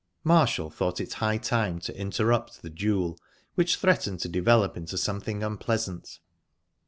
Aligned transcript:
Marshall 0.23 0.71
thought 0.71 0.99
it 0.99 1.13
high 1.13 1.37
time 1.37 1.77
to 1.79 1.95
interrupt 1.95 2.63
the 2.63 2.71
duel, 2.71 3.19
which 3.53 3.75
threatened 3.75 4.19
to 4.19 4.27
develop 4.27 4.75
into 4.75 4.97
something 4.97 5.43
unpleasant. 5.43 6.17